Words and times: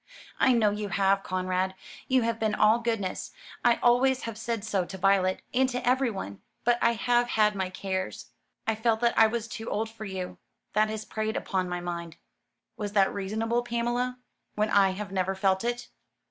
"I 0.39 0.51
know 0.53 0.71
you 0.71 0.87
have, 0.89 1.21
Conrad. 1.21 1.75
You 2.07 2.23
have 2.23 2.39
been 2.39 2.55
all 2.55 2.79
goodness; 2.79 3.31
I 3.63 3.75
always 3.83 4.23
have 4.23 4.35
said 4.35 4.63
so 4.63 4.83
to 4.83 4.97
Violet 4.97 5.43
and 5.53 5.69
to 5.69 5.87
everyone. 5.87 6.41
But 6.63 6.79
I 6.81 6.93
have 6.93 7.27
had 7.27 7.53
my 7.53 7.69
cares. 7.69 8.31
I 8.65 8.73
felt 8.73 8.99
that 9.01 9.15
I 9.15 9.27
was 9.27 9.47
too 9.47 9.69
old 9.69 9.91
for 9.91 10.05
you. 10.05 10.39
That 10.73 10.89
has 10.89 11.05
preyed 11.05 11.37
upon 11.37 11.69
my 11.69 11.81
mind." 11.81 12.17
"Was 12.77 12.93
that 12.93 13.13
reasonable, 13.13 13.61
Pamela, 13.61 14.17
when 14.55 14.71
I 14.71 14.89
have 14.89 15.11
never 15.11 15.35
felt 15.35 15.63
it?" 15.63 15.89